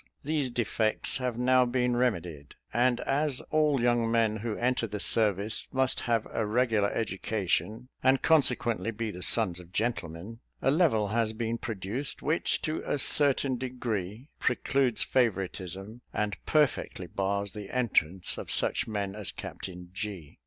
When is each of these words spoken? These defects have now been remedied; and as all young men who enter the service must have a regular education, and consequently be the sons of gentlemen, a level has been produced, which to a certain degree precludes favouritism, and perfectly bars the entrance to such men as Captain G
These 0.23 0.49
defects 0.49 1.17
have 1.17 1.37
now 1.37 1.63
been 1.63 1.95
remedied; 1.95 2.55
and 2.73 2.99
as 3.01 3.39
all 3.51 3.79
young 3.79 4.11
men 4.11 4.37
who 4.37 4.55
enter 4.57 4.87
the 4.87 4.99
service 4.99 5.67
must 5.71 5.99
have 5.99 6.25
a 6.33 6.43
regular 6.43 6.89
education, 6.91 7.87
and 8.01 8.19
consequently 8.23 8.89
be 8.89 9.11
the 9.11 9.21
sons 9.21 9.59
of 9.59 9.71
gentlemen, 9.71 10.39
a 10.59 10.71
level 10.71 11.09
has 11.09 11.33
been 11.33 11.59
produced, 11.59 12.23
which 12.23 12.63
to 12.63 12.81
a 12.83 12.97
certain 12.97 13.59
degree 13.59 14.29
precludes 14.39 15.03
favouritism, 15.03 16.01
and 16.11 16.35
perfectly 16.47 17.05
bars 17.05 17.51
the 17.51 17.69
entrance 17.69 18.33
to 18.33 18.45
such 18.49 18.87
men 18.87 19.13
as 19.13 19.29
Captain 19.31 19.91
G 19.93 20.39